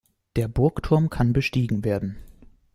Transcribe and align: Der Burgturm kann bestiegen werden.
Der 0.35 0.47
Burgturm 0.47 1.11
kann 1.11 1.31
bestiegen 1.31 1.83
werden. 1.85 2.17